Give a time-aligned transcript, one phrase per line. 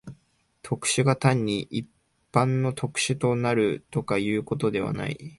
[0.63, 1.87] 特殊が単に一
[2.31, 5.29] 般の特殊となるとかいうことではない。